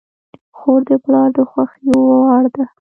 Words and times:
خور 0.57 0.79
د 0.89 0.91
پلار 1.03 1.29
د 1.35 1.37
خوښې 1.49 1.89
وړ 2.03 2.43
ده. 2.53 2.63